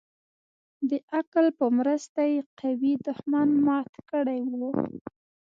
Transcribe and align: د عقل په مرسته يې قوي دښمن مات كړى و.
د 0.89 0.91
عقل 1.15 1.45
په 1.59 1.65
مرسته 1.77 2.21
يې 2.33 2.41
قوي 2.59 2.93
دښمن 3.07 3.49
مات 3.65 3.91
كړى 4.09 4.39
و. 4.59 4.61